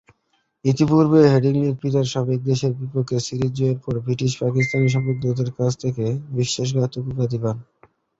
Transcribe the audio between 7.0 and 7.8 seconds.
উপাধি পান।